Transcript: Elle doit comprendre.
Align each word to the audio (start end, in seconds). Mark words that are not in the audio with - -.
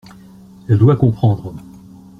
Elle 0.67 0.79
doit 0.79 0.95
comprendre. 0.95 1.53